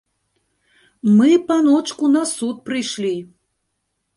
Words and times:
Мы, 1.17 1.27
паночку, 1.51 2.09
на 2.15 2.23
суд 2.33 2.65
прыйшлі. 2.71 3.13